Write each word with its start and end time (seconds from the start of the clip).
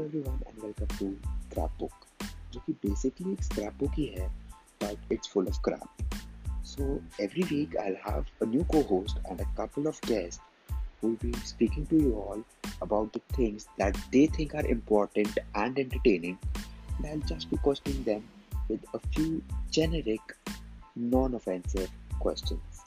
Everyone 0.00 0.40
and 0.48 0.62
welcome 0.64 0.96
to 0.98 1.08
crap 1.54 1.76
book 1.80 2.26
जो 2.52 2.60
कि 2.66 2.72
basically 2.86 3.32
एक 3.32 3.42
स्क्रैप 3.44 3.74
बुक 3.80 3.92
ही 3.96 4.06
है 4.18 4.28
but 4.82 5.12
it's 5.12 5.30
full 5.32 5.48
of 5.48 5.60
crap 5.64 6.14
so 6.66 6.84
every 7.24 7.42
week 7.54 7.76
I 7.82 7.94
have 8.06 8.24
a 8.42 8.50
new 8.54 8.64
co-host 8.74 9.20
and 9.32 9.44
a 9.44 9.48
couple 9.58 9.88
of 9.92 10.00
guests 10.08 10.40
who 11.02 11.08
will 11.08 11.18
be 11.24 11.32
speaking 11.50 11.86
to 11.92 12.00
you 12.02 12.12
all 12.22 12.42
about 12.86 13.12
the 13.12 13.22
things 13.36 13.66
that 13.78 13.98
they 14.12 14.26
think 14.36 14.54
are 14.54 14.66
important 14.66 15.38
and 15.54 15.78
entertaining. 15.78 16.38
And 16.92 17.06
I'll 17.06 17.24
just 17.32 17.50
be 17.50 17.58
questioning 17.66 18.04
them 18.04 18.22
with 18.68 18.84
a 18.94 19.00
few 19.08 19.42
generic 19.70 20.36
non-offensive 20.96 21.90
questions. 22.20 22.82